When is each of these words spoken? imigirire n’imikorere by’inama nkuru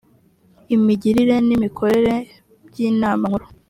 imigirire 0.75 1.35
n’imikorere 1.47 2.15
by’inama 2.67 3.23
nkuru 3.29 3.47